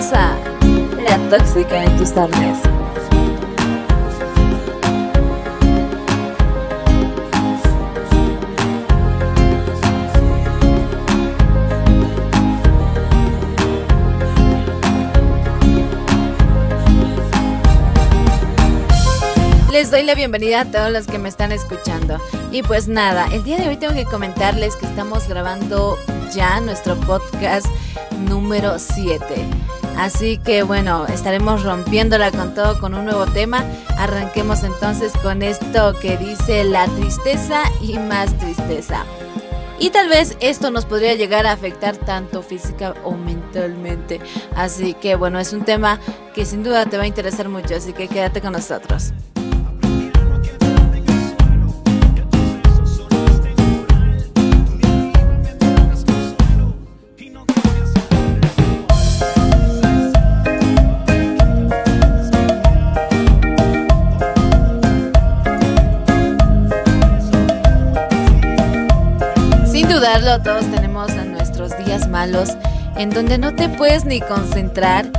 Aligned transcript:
La 0.00 1.18
Tóxica 1.28 1.84
en 1.84 1.96
tus 1.98 2.14
tardes. 2.14 2.58
Les 19.70 19.90
doy 19.90 20.04
la 20.04 20.14
bienvenida 20.14 20.62
a 20.62 20.64
todos 20.64 20.90
los 20.90 21.06
que 21.06 21.18
me 21.18 21.28
están 21.28 21.52
escuchando. 21.52 22.16
Y 22.50 22.62
pues 22.62 22.88
nada, 22.88 23.26
el 23.32 23.44
día 23.44 23.58
de 23.58 23.68
hoy 23.68 23.76
tengo 23.76 23.92
que 23.92 24.06
comentarles 24.06 24.76
que 24.76 24.86
estamos 24.86 25.28
grabando 25.28 25.98
ya 26.32 26.58
nuestro 26.62 26.96
podcast 27.00 27.66
número 28.18 28.78
7. 28.78 29.79
Así 30.00 30.38
que 30.38 30.62
bueno, 30.62 31.04
estaremos 31.08 31.62
rompiéndola 31.62 32.30
con 32.30 32.54
todo 32.54 32.80
con 32.80 32.94
un 32.94 33.04
nuevo 33.04 33.26
tema. 33.26 33.62
Arranquemos 33.98 34.64
entonces 34.64 35.12
con 35.22 35.42
esto 35.42 35.92
que 36.00 36.16
dice 36.16 36.64
la 36.64 36.86
tristeza 36.86 37.64
y 37.82 37.98
más 37.98 38.32
tristeza. 38.38 39.04
Y 39.78 39.90
tal 39.90 40.08
vez 40.08 40.38
esto 40.40 40.70
nos 40.70 40.86
podría 40.86 41.16
llegar 41.16 41.46
a 41.46 41.52
afectar 41.52 41.98
tanto 41.98 42.40
física 42.40 42.94
o 43.04 43.12
mentalmente. 43.12 44.20
Así 44.56 44.94
que 44.94 45.16
bueno, 45.16 45.38
es 45.38 45.52
un 45.52 45.66
tema 45.66 46.00
que 46.34 46.46
sin 46.46 46.62
duda 46.62 46.86
te 46.86 46.96
va 46.96 47.02
a 47.02 47.06
interesar 47.06 47.50
mucho, 47.50 47.76
así 47.76 47.92
que 47.92 48.08
quédate 48.08 48.40
con 48.40 48.54
nosotros. 48.54 49.12
Todos 70.00 70.64
tenemos 70.70 71.14
nuestros 71.26 71.76
días 71.84 72.08
malos 72.08 72.56
en 72.96 73.10
donde 73.10 73.36
no 73.36 73.54
te 73.54 73.68
puedes 73.68 74.06
ni 74.06 74.18
concentrar 74.22 75.10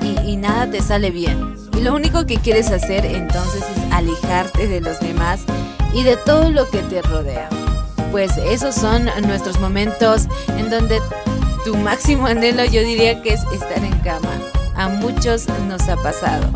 y, 0.00 0.36
nada 0.36 0.66
te 0.66 0.80
sale 0.80 1.10
bien. 1.10 1.56
Y 1.76 1.82
lo 1.82 1.94
único 1.94 2.24
que 2.24 2.36
quieres 2.36 2.70
hacer 2.70 3.04
entonces 3.04 3.62
es 3.62 3.92
alejarte 3.92 4.66
de 4.66 4.80
los 4.80 4.98
demás 5.00 5.42
y 5.92 6.04
de 6.04 6.16
todo 6.16 6.50
lo 6.50 6.66
que 6.70 6.78
te 6.78 7.02
rodea. 7.02 7.50
Pues 8.12 8.38
esos 8.38 8.74
son 8.74 9.10
nuestros 9.26 9.60
momentos 9.60 10.26
en 10.56 10.70
donde 10.70 11.00
tu 11.66 11.76
máximo 11.76 12.26
anhelo 12.26 12.64
yo 12.64 12.80
diría 12.80 13.20
que 13.20 13.34
es 13.34 13.42
estar 13.52 13.84
en 13.84 13.98
cama. 13.98 14.32
A 14.74 14.88
muchos 14.88 15.48
nos 15.68 15.86
ha 15.86 15.96
pasado. 15.96 16.46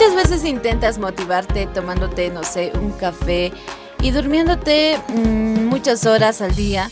Muchas 0.00 0.16
veces 0.16 0.48
intentas 0.48 0.98
motivarte 0.98 1.66
tomándote, 1.66 2.30
no 2.30 2.42
sé, 2.42 2.72
un 2.80 2.90
café 2.92 3.52
y 4.00 4.12
durmiéndote 4.12 4.98
mm, 5.08 5.66
muchas 5.66 6.06
horas 6.06 6.40
al 6.40 6.56
día, 6.56 6.90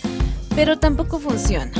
pero 0.55 0.79
tampoco 0.79 1.19
funciona. 1.19 1.73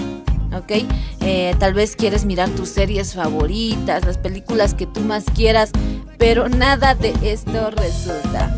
¿ok? 0.57 0.87
Eh, 1.21 1.55
tal 1.59 1.75
vez 1.75 1.97
quieres 1.97 2.25
mirar 2.25 2.49
tus 2.49 2.71
series 2.71 3.13
favoritas, 3.13 4.07
las 4.07 4.17
películas 4.17 4.73
que 4.73 4.87
tú 4.87 5.01
más 5.01 5.27
quieras, 5.37 5.71
pero 6.17 6.49
nada 6.49 6.95
de 6.95 7.13
esto 7.23 7.73
resulta. 7.73 8.57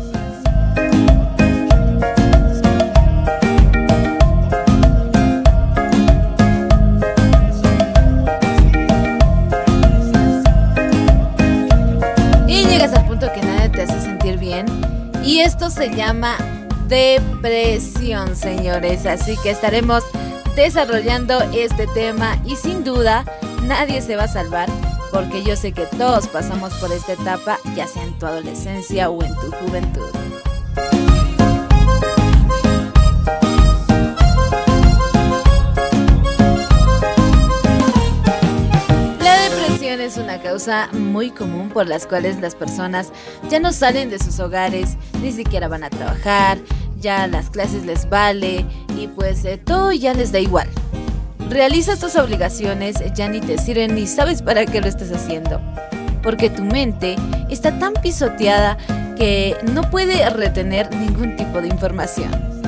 Se 15.81 15.89
llama 15.95 16.37
depresión, 16.87 18.35
señores. 18.35 19.07
Así 19.07 19.35
que 19.41 19.49
estaremos 19.49 20.03
desarrollando 20.55 21.41
este 21.53 21.87
tema 21.87 22.37
y 22.45 22.55
sin 22.55 22.83
duda 22.83 23.25
nadie 23.63 24.03
se 24.03 24.15
va 24.15 24.25
a 24.25 24.27
salvar 24.27 24.69
porque 25.11 25.41
yo 25.41 25.55
sé 25.55 25.71
que 25.71 25.87
todos 25.97 26.27
pasamos 26.27 26.71
por 26.75 26.91
esta 26.91 27.13
etapa, 27.13 27.57
ya 27.75 27.87
sea 27.87 28.03
en 28.03 28.13
tu 28.19 28.27
adolescencia 28.27 29.09
o 29.09 29.23
en 29.23 29.33
tu 29.37 29.51
juventud. 29.53 30.11
Causa 40.41 40.89
muy 40.93 41.31
común 41.31 41.69
por 41.69 41.87
las 41.87 42.05
cuales 42.05 42.39
las 42.39 42.55
personas 42.55 43.11
ya 43.49 43.59
no 43.59 43.71
salen 43.71 44.09
de 44.09 44.19
sus 44.19 44.39
hogares, 44.39 44.97
ni 45.21 45.31
siquiera 45.31 45.67
van 45.67 45.83
a 45.83 45.89
trabajar, 45.89 46.57
ya 46.99 47.27
las 47.27 47.49
clases 47.49 47.85
les 47.85 48.09
vale 48.09 48.65
y 48.97 49.07
pues 49.07 49.45
eh, 49.45 49.57
todo 49.57 49.91
ya 49.91 50.13
les 50.13 50.31
da 50.31 50.39
igual. 50.39 50.67
Realizas 51.49 51.99
tus 51.99 52.15
obligaciones, 52.15 52.95
ya 53.13 53.27
ni 53.27 53.41
te 53.41 53.57
sirven 53.57 53.95
ni 53.95 54.07
sabes 54.07 54.41
para 54.41 54.65
qué 54.65 54.79
lo 54.79 54.87
estás 54.87 55.11
haciendo, 55.11 55.59
porque 56.23 56.49
tu 56.49 56.63
mente 56.63 57.15
está 57.49 57.77
tan 57.77 57.93
pisoteada 57.93 58.77
que 59.17 59.57
no 59.73 59.89
puede 59.89 60.29
retener 60.29 60.93
ningún 60.95 61.35
tipo 61.35 61.61
de 61.61 61.67
información. 61.67 62.60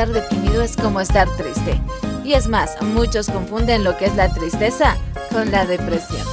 Estar 0.00 0.14
deprimido 0.14 0.62
es 0.62 0.76
como 0.76 0.98
estar 1.00 1.28
triste. 1.36 1.78
Y 2.24 2.32
es 2.32 2.48
más, 2.48 2.80
muchos 2.80 3.28
confunden 3.28 3.84
lo 3.84 3.98
que 3.98 4.06
es 4.06 4.16
la 4.16 4.32
tristeza 4.32 4.96
con 5.30 5.50
la 5.50 5.66
depresión. 5.66 6.26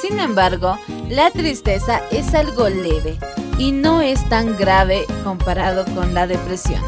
Sin 0.00 0.18
embargo, 0.18 0.76
la 1.08 1.30
tristeza 1.30 2.00
es 2.10 2.34
algo 2.34 2.68
leve 2.68 3.16
y 3.58 3.70
no 3.70 4.02
es 4.02 4.28
tan 4.28 4.56
grave 4.56 5.06
comparado 5.22 5.84
con 5.94 6.14
la 6.14 6.26
depresión. 6.26 6.82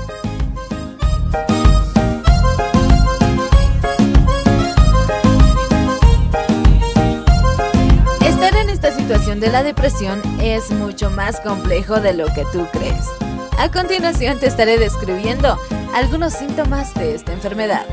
Estar 8.27 8.57
en 8.57 8.71
esta 8.71 8.91
situación 8.91 9.39
de 9.39 9.53
la 9.53 9.63
depresión 9.63 10.21
es 10.41 10.73
mucho 10.73 11.11
más 11.11 11.39
complejo 11.41 12.01
de 12.01 12.15
lo 12.15 12.27
que 12.35 12.45
tú 12.53 12.67
crees. 12.73 13.07
A 13.57 13.71
continuación 13.71 14.39
te 14.41 14.47
estaré 14.47 14.79
describiendo 14.79 15.59
algunos 15.95 16.33
síntomas 16.33 16.95
de 16.95 17.15
esta 17.15 17.33
enfermedad. 17.33 17.87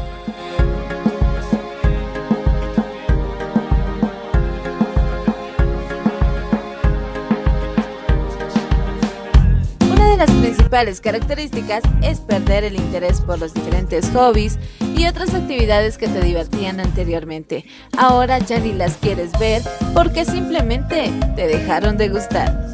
Una 9.91 10.09
de 10.09 10.17
las 10.17 10.31
principales 10.31 11.01
características 11.01 11.83
es 12.01 12.19
perder 12.19 12.63
el 12.63 12.75
interés 12.75 13.21
por 13.21 13.39
los 13.39 13.53
diferentes 13.53 14.09
hobbies 14.11 14.57
y 14.95 15.07
otras 15.07 15.33
actividades 15.33 15.97
que 15.97 16.07
te 16.07 16.21
divertían 16.21 16.79
anteriormente. 16.79 17.65
Ahora 17.97 18.39
ya 18.39 18.59
ni 18.59 18.73
las 18.73 18.97
quieres 18.97 19.31
ver 19.39 19.61
porque 19.93 20.25
simplemente 20.25 21.11
te 21.35 21.47
dejaron 21.47 21.97
de 21.97 22.09
gustar. 22.09 22.64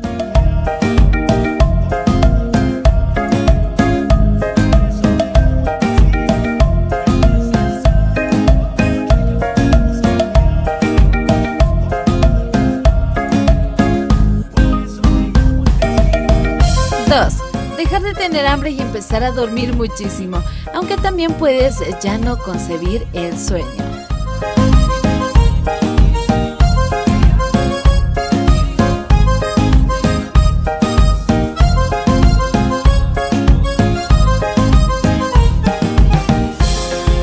De 18.02 18.16
tener 18.16 18.48
hambre 18.48 18.72
y 18.72 18.82
empezar 18.82 19.24
a 19.24 19.32
dormir 19.32 19.74
muchísimo, 19.76 20.44
aunque 20.74 20.98
también 20.98 21.34
puedes 21.34 21.76
ya 22.02 22.18
no 22.18 22.38
concebir 22.38 23.08
el 23.14 23.38
sueño. 23.38 23.68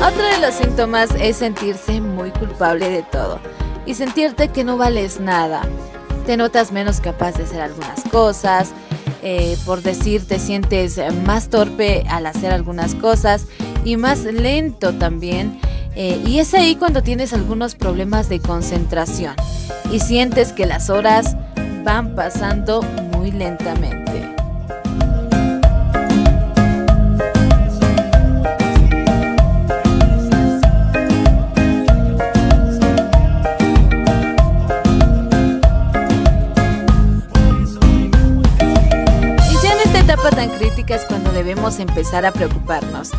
Otro 0.01 0.23
de 0.23 0.37
los 0.41 0.55
síntomas 0.55 1.09
es 1.19 1.37
sentirse 1.37 1.99
muy 1.99 2.31
culpable 2.31 2.89
de 2.89 3.03
todo 3.03 3.39
y 3.85 3.95
sentirte 3.95 4.47
que 4.47 4.63
no 4.63 4.77
vales 4.77 5.19
nada. 5.19 5.61
Te 6.25 6.37
notas 6.37 6.71
menos 6.71 7.01
capaz 7.01 7.33
de 7.33 7.43
hacer 7.43 7.61
algunas 7.61 8.03
cosas, 8.05 8.73
eh, 9.23 9.57
por 9.65 9.81
decir 9.81 10.25
te 10.25 10.39
sientes 10.39 10.99
más 11.25 11.49
torpe 11.49 12.03
al 12.09 12.25
hacer 12.25 12.51
algunas 12.51 12.95
cosas 12.95 13.45
y 13.83 13.97
más 13.97 14.23
lento 14.23 14.93
también. 14.93 15.59
Eh, 15.95 16.21
y 16.25 16.39
es 16.39 16.53
ahí 16.53 16.75
cuando 16.75 17.03
tienes 17.03 17.33
algunos 17.33 17.75
problemas 17.75 18.29
de 18.29 18.39
concentración 18.39 19.35
y 19.91 19.99
sientes 19.99 20.53
que 20.53 20.65
las 20.65 20.89
horas 20.89 21.35
van 21.83 22.15
pasando 22.15 22.81
muy 23.11 23.31
lentamente. 23.31 24.38
Debemos 41.59 41.79
empezar 41.79 42.25
a 42.25 42.31
preocuparnos. 42.31 43.11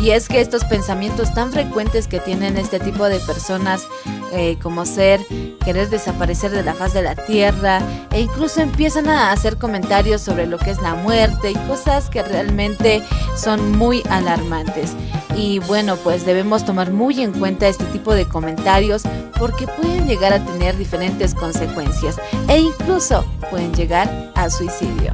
Y 0.00 0.10
es 0.10 0.28
que 0.28 0.40
estos 0.40 0.64
pensamientos 0.64 1.34
tan 1.34 1.50
frecuentes 1.50 2.06
que 2.06 2.20
tienen 2.20 2.56
este 2.56 2.78
tipo 2.78 3.06
de 3.06 3.18
personas, 3.20 3.86
eh, 4.32 4.56
como 4.62 4.86
ser, 4.86 5.20
querer 5.64 5.90
desaparecer 5.90 6.52
de 6.52 6.62
la 6.62 6.74
faz 6.74 6.92
de 6.92 7.02
la 7.02 7.16
tierra, 7.16 7.80
e 8.12 8.20
incluso 8.20 8.60
empiezan 8.60 9.08
a 9.08 9.32
hacer 9.32 9.58
comentarios 9.58 10.20
sobre 10.20 10.46
lo 10.46 10.58
que 10.58 10.70
es 10.70 10.80
la 10.80 10.94
muerte 10.94 11.50
y 11.50 11.54
cosas 11.66 12.08
que 12.08 12.22
realmente 12.22 13.02
son 13.36 13.72
muy 13.72 14.02
alarmantes. 14.10 14.92
Y 15.36 15.58
bueno, 15.60 15.96
pues 15.96 16.24
debemos 16.24 16.64
tomar 16.64 16.92
muy 16.92 17.20
en 17.20 17.32
cuenta 17.32 17.66
este 17.66 17.84
tipo 17.86 18.14
de 18.14 18.26
comentarios 18.26 19.02
porque 19.38 19.66
pueden 19.66 20.06
llegar 20.06 20.32
a 20.32 20.44
tener 20.44 20.76
diferentes 20.76 21.34
consecuencias 21.34 22.16
e 22.48 22.58
incluso 22.60 23.24
pueden 23.50 23.74
llegar 23.74 24.30
a 24.36 24.50
suicidio. 24.50 25.12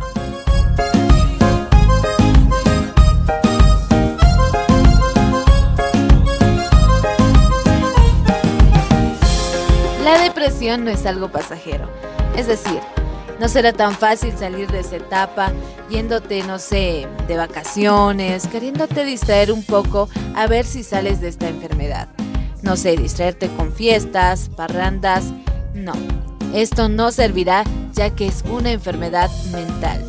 La 10.09 10.17
depresión 10.17 10.87
no 10.87 10.91
es 10.91 11.05
algo 11.05 11.29
pasajero. 11.31 11.87
Es 12.35 12.47
decir, 12.47 12.81
no 13.39 13.47
será 13.47 13.75
tan 13.75 13.93
fácil 13.93 14.33
salir 14.39 14.67
de 14.71 14.81
esa 14.81 14.97
etapa 14.97 15.53
yéndote, 15.91 16.43
no 16.45 16.59
sé, 16.59 17.07
de 17.27 17.37
vacaciones, 17.37 18.47
queriéndote 18.47 19.05
distraer 19.05 19.53
un 19.53 19.63
poco 19.63 20.09
a 20.35 20.47
ver 20.47 20.65
si 20.65 20.83
sales 20.83 21.21
de 21.21 21.29
esta 21.29 21.47
enfermedad. 21.47 22.09
No 22.63 22.79
sé, 22.79 22.97
distraerte 22.97 23.49
con 23.49 23.71
fiestas, 23.71 24.49
parrandas. 24.57 25.25
No, 25.75 25.93
esto 26.55 26.89
no 26.89 27.13
servirá 27.13 27.65
ya 27.93 28.09
que 28.09 28.29
es 28.29 28.45
una 28.51 28.71
enfermedad 28.73 29.31
mental. 29.53 30.08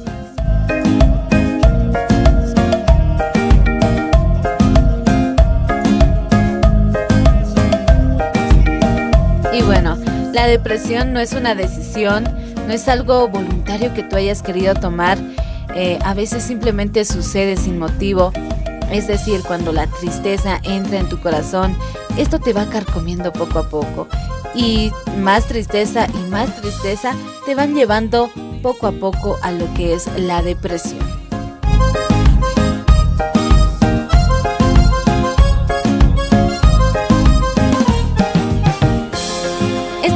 La 10.33 10.47
depresión 10.47 11.13
no 11.13 11.19
es 11.19 11.33
una 11.33 11.55
decisión, 11.55 12.23
no 12.67 12.73
es 12.73 12.87
algo 12.87 13.27
voluntario 13.27 13.93
que 13.93 14.03
tú 14.03 14.15
hayas 14.15 14.41
querido 14.41 14.73
tomar. 14.75 15.17
Eh, 15.75 15.99
a 16.03 16.13
veces 16.13 16.43
simplemente 16.43 17.05
sucede 17.05 17.57
sin 17.57 17.79
motivo. 17.79 18.31
Es 18.91 19.07
decir, 19.07 19.41
cuando 19.45 19.71
la 19.71 19.87
tristeza 19.87 20.59
entra 20.63 20.99
en 20.99 21.09
tu 21.09 21.19
corazón, 21.19 21.77
esto 22.17 22.39
te 22.39 22.53
va 22.53 22.65
carcomiendo 22.65 23.31
poco 23.31 23.59
a 23.59 23.69
poco. 23.69 24.07
Y 24.55 24.91
más 25.17 25.45
tristeza 25.45 26.07
y 26.07 26.29
más 26.29 26.55
tristeza 26.55 27.13
te 27.45 27.53
van 27.53 27.75
llevando 27.75 28.31
poco 28.63 28.87
a 28.87 28.91
poco 28.91 29.37
a 29.41 29.51
lo 29.51 29.71
que 29.75 29.93
es 29.93 30.07
la 30.17 30.41
depresión. 30.41 31.28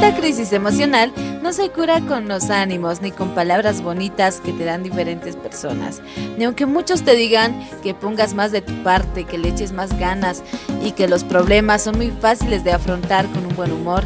Esta 0.03 0.19
crisis 0.19 0.51
emocional 0.51 1.13
no 1.41 1.53
se 1.53 1.69
cura 1.69 2.01
con 2.01 2.27
los 2.27 2.49
ánimos 2.49 3.01
ni 3.01 3.11
con 3.11 3.33
palabras 3.33 3.81
bonitas 3.81 4.41
que 4.41 4.51
te 4.51 4.65
dan 4.65 4.83
diferentes 4.83 5.37
personas. 5.37 6.01
Ni 6.37 6.43
aunque 6.43 6.65
muchos 6.65 7.03
te 7.03 7.15
digan 7.15 7.65
que 7.83 7.93
pongas 7.93 8.33
más 8.33 8.51
de 8.51 8.59
tu 8.59 8.73
parte, 8.83 9.23
que 9.23 9.37
le 9.37 9.47
eches 9.47 9.71
más 9.71 9.97
ganas 9.97 10.43
y 10.83 10.91
que 10.91 11.07
los 11.07 11.23
problemas 11.23 11.83
son 11.83 11.95
muy 11.95 12.11
fáciles 12.11 12.65
de 12.65 12.73
afrontar 12.73 13.27
con 13.27 13.45
un 13.45 13.55
buen 13.55 13.71
humor, 13.71 14.03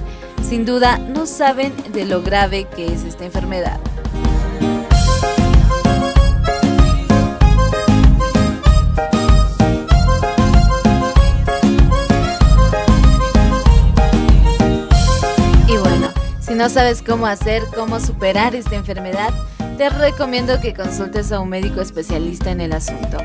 sin 0.47 0.67
duda 0.67 0.99
no 0.99 1.25
saben 1.25 1.73
de 1.91 2.05
lo 2.05 2.21
grave 2.21 2.67
que 2.75 2.93
es 2.93 3.03
esta 3.03 3.25
enfermedad. 3.25 3.79
No 16.57 16.69
sabes 16.69 17.03
cómo 17.03 17.27
hacer, 17.27 17.63
cómo 17.75 17.99
superar 17.99 18.55
esta 18.55 18.75
enfermedad, 18.75 19.31
te 19.77 19.89
recomiendo 19.89 20.59
que 20.59 20.73
consultes 20.73 21.31
a 21.31 21.39
un 21.39 21.49
médico 21.49 21.81
especialista 21.81 22.49
en 22.49 22.61
el 22.61 22.73
asunto, 22.73 23.19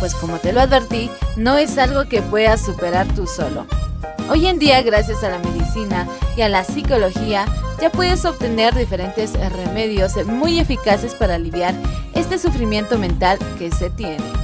pues 0.00 0.14
como 0.14 0.38
te 0.38 0.54
lo 0.54 0.62
advertí, 0.62 1.10
no 1.36 1.58
es 1.58 1.76
algo 1.76 2.08
que 2.08 2.22
puedas 2.22 2.64
superar 2.64 3.06
tú 3.14 3.26
solo. 3.26 3.66
Hoy 4.30 4.46
en 4.46 4.58
día, 4.58 4.80
gracias 4.80 5.22
a 5.22 5.28
la 5.28 5.38
medicina 5.38 6.08
y 6.34 6.40
a 6.40 6.48
la 6.48 6.64
psicología, 6.64 7.44
ya 7.78 7.90
puedes 7.90 8.24
obtener 8.24 8.74
diferentes 8.74 9.34
remedios 9.52 10.16
muy 10.24 10.58
eficaces 10.58 11.14
para 11.14 11.34
aliviar 11.34 11.74
este 12.14 12.38
sufrimiento 12.38 12.98
mental 12.98 13.38
que 13.58 13.70
se 13.70 13.90
tiene. 13.90 14.37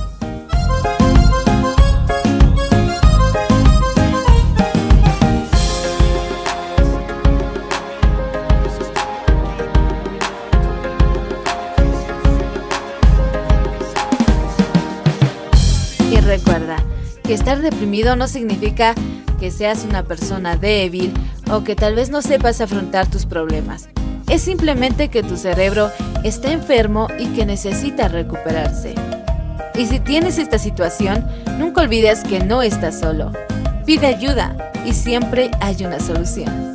Que 17.24 17.34
estar 17.34 17.62
deprimido 17.62 18.16
no 18.16 18.28
significa 18.28 18.94
que 19.40 19.50
seas 19.50 19.84
una 19.84 20.04
persona 20.04 20.56
débil 20.56 21.12
o 21.50 21.64
que 21.64 21.74
tal 21.74 21.94
vez 21.94 22.10
no 22.10 22.22
sepas 22.22 22.60
afrontar 22.60 23.10
tus 23.10 23.24
problemas. 23.24 23.88
Es 24.28 24.42
simplemente 24.42 25.08
que 25.08 25.22
tu 25.22 25.36
cerebro 25.36 25.90
está 26.22 26.52
enfermo 26.52 27.08
y 27.18 27.26
que 27.28 27.46
necesita 27.46 28.08
recuperarse. 28.08 28.94
Y 29.74 29.86
si 29.86 30.00
tienes 30.00 30.38
esta 30.38 30.58
situación, 30.58 31.26
nunca 31.58 31.80
olvides 31.80 32.22
que 32.24 32.40
no 32.40 32.62
estás 32.62 33.00
solo. 33.00 33.32
Pide 33.86 34.06
ayuda 34.06 34.56
y 34.86 34.92
siempre 34.92 35.50
hay 35.60 35.84
una 35.84 36.00
solución. 36.00 36.73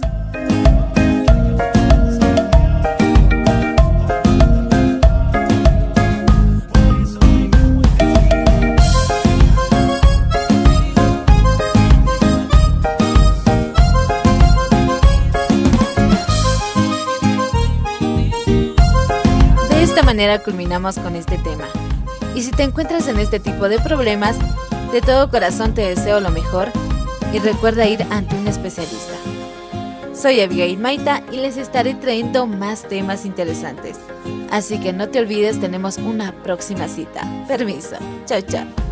Manera 20.10 20.40
culminamos 20.40 20.98
con 20.98 21.16
este 21.16 21.38
tema. 21.38 21.66
Y 22.34 22.42
si 22.42 22.50
te 22.50 22.64
encuentras 22.64 23.08
en 23.08 23.20
este 23.20 23.40
tipo 23.40 23.70
de 23.70 23.78
problemas, 23.78 24.36
de 24.92 25.02
todo 25.02 25.30
corazón 25.30 25.76
te 25.76 25.84
deseo 25.84 26.20
lo 26.20 26.32
mejor 26.32 26.70
y 27.32 27.38
recuerda 27.38 27.86
ir 27.86 28.04
ante 28.10 28.36
un 28.36 28.48
especialista. 28.48 29.14
Soy 30.16 30.42
Abigail 30.42 30.80
Maita 30.80 31.22
y 31.32 31.38
les 31.38 31.58
estaré 31.58 31.94
trayendo 31.94 32.48
más 32.48 32.88
temas 32.88 33.24
interesantes. 33.24 34.00
Así 34.50 34.80
que 34.80 34.94
no 34.94 35.10
te 35.10 35.20
olvides, 35.20 35.60
tenemos 35.60 36.00
una 36.00 36.32
próxima 36.42 36.88
cita. 36.88 37.22
Permiso. 37.48 37.98
Chao, 38.26 38.42
chao. 38.42 38.89